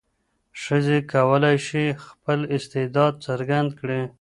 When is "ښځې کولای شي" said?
0.63-1.85